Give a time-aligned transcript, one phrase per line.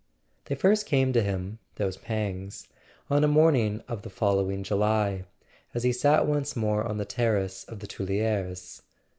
[0.45, 2.67] They first came to him, those pangs,
[3.07, 5.25] on a morning of the following July,
[5.75, 8.81] as he sat once more on the terrace of the Tuileries.